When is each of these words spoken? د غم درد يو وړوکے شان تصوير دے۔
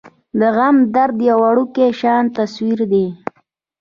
د 0.39 0.41
غم 0.55 0.75
درد 0.95 1.17
يو 1.29 1.37
وړوکے 1.43 1.87
شان 1.99 2.23
تصوير 2.37 2.79
دے۔ 2.91 3.05